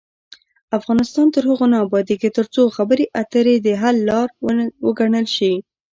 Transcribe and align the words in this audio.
افغانستان 0.77 1.25
تر 1.35 1.43
هغو 1.49 1.65
نه 1.73 1.77
ابادیږي، 1.85 2.29
ترڅو 2.37 2.61
خبرې 2.75 3.05
اترې 3.21 3.55
د 3.65 3.67
حل 3.81 3.95
لار 4.09 4.27
وګڼل 4.85 5.25
شي. 5.35 5.53